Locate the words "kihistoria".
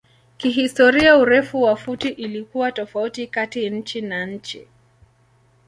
0.37-1.17